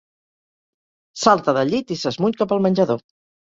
Salta 1.25 1.57
del 1.59 1.71
llit 1.77 1.95
i 1.97 2.01
s'esmuny 2.03 2.37
cap 2.43 2.59
al 2.59 2.67
menjador. 2.69 3.09